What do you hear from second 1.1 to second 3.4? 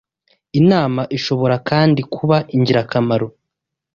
Ishobora kandi kuba ingirakamaro